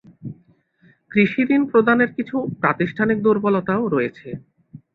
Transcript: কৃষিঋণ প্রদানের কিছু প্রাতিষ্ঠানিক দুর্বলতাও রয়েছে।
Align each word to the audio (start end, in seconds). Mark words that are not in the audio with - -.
কৃষিঋণ 1.11 1.61
প্রদানের 1.71 2.09
কিছু 2.17 2.35
প্রাতিষ্ঠানিক 2.61 3.17
দুর্বলতাও 3.23 3.83
রয়েছে। 3.87 4.27